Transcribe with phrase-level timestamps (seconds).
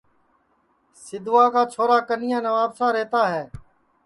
[1.03, 3.43] سیدھوا کا چھورا کنیا نوابشام رہتا ہے